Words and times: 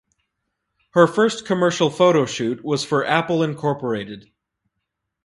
Her 0.93 1.05
first 1.05 1.45
commercial 1.45 1.91
photo 1.91 2.25
shoot 2.25 2.63
was 2.63 2.83
for 2.83 3.05
Apple 3.05 3.41
Inc. 3.41 4.25